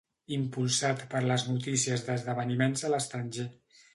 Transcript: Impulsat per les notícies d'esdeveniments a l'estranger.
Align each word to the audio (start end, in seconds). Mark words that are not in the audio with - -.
Impulsat 0.35 1.03
per 1.11 1.21
les 1.25 1.43
notícies 1.51 2.05
d'esdeveniments 2.09 2.87
a 2.87 2.91
l'estranger. 2.95 3.49